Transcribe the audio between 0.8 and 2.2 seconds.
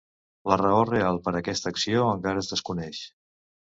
real per a aquesta acció